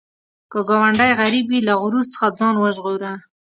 [0.51, 3.13] که ګاونډی غریب وي، له غرور څخه ځان وژغوره